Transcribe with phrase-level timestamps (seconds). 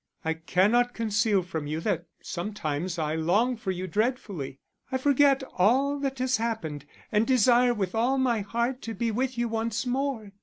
[0.25, 4.57] I cannot conceal from you that sometimes I long for you dreadfully.
[4.91, 9.37] I forget all that has happened, and desire with all my heart to be with
[9.37, 10.31] you once more.